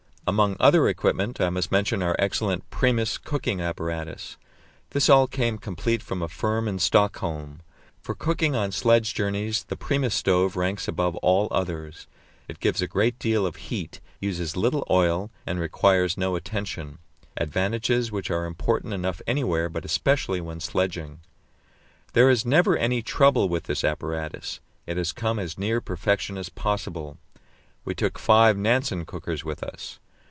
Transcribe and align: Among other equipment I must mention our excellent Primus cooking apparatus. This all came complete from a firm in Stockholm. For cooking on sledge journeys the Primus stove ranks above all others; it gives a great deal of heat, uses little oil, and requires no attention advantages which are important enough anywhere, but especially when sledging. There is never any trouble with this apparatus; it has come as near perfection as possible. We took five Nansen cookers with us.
Among 0.27 0.55
other 0.61 0.87
equipment 0.87 1.41
I 1.41 1.49
must 1.49 1.73
mention 1.73 2.01
our 2.03 2.15
excellent 2.17 2.69
Primus 2.69 3.17
cooking 3.17 3.59
apparatus. 3.59 4.37
This 4.91 5.09
all 5.09 5.27
came 5.27 5.57
complete 5.57 6.01
from 6.01 6.21
a 6.21 6.29
firm 6.29 6.67
in 6.69 6.79
Stockholm. 6.79 7.59
For 7.99 8.15
cooking 8.15 8.55
on 8.55 8.71
sledge 8.71 9.13
journeys 9.13 9.63
the 9.65 9.75
Primus 9.75 10.13
stove 10.15 10.55
ranks 10.55 10.87
above 10.87 11.17
all 11.17 11.47
others; 11.51 12.07
it 12.47 12.61
gives 12.61 12.81
a 12.81 12.87
great 12.87 13.19
deal 13.19 13.45
of 13.45 13.57
heat, 13.57 13.99
uses 14.21 14.55
little 14.55 14.85
oil, 14.89 15.31
and 15.45 15.59
requires 15.59 16.17
no 16.17 16.35
attention 16.37 16.99
advantages 17.35 18.09
which 18.09 18.29
are 18.31 18.45
important 18.45 18.93
enough 18.93 19.21
anywhere, 19.27 19.67
but 19.67 19.83
especially 19.83 20.39
when 20.39 20.61
sledging. 20.61 21.19
There 22.13 22.29
is 22.29 22.45
never 22.45 22.77
any 22.77 23.01
trouble 23.01 23.49
with 23.49 23.63
this 23.63 23.83
apparatus; 23.83 24.61
it 24.85 24.95
has 24.95 25.11
come 25.11 25.39
as 25.39 25.57
near 25.57 25.81
perfection 25.81 26.37
as 26.37 26.47
possible. 26.47 27.17
We 27.83 27.95
took 27.95 28.17
five 28.17 28.55
Nansen 28.55 29.03
cookers 29.05 29.43
with 29.43 29.61
us. 29.61 29.97